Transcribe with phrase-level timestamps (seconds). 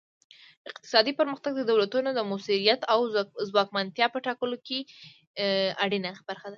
[0.71, 2.99] اقتصادي پرمختګ د دولتونو د موثریت او
[3.49, 4.79] ځواکمنتیا په ټاکلو کې
[5.83, 6.49] اړینه برخه ده